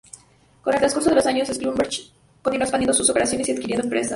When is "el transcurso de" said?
0.73-1.17